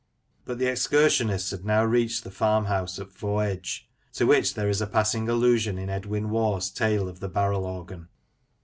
[0.45, 4.81] But the excursionists had now reached the farmhouse at Fo' Edge, to which there is
[4.81, 8.07] a passing allusion in Edwin Waugh's tale of the" Barrel Organ."